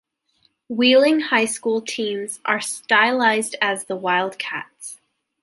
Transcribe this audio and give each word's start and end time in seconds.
Wheeling 0.67 1.19
High 1.19 1.45
School 1.45 1.79
teams 1.79 2.39
are 2.43 2.59
stylized 2.59 3.55
as 3.61 3.83
the 3.85 3.95
Wildcats. 3.95 4.99